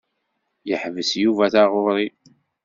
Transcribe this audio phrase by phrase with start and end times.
[0.69, 2.07] Yeḥbes Yuba taɣuṛi.